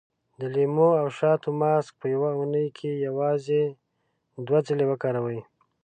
[0.39, 3.63] د لیمو او شاتو ماسک په يوه اونۍ کې یوازې
[4.45, 5.39] دوه ځلې وکاروئ.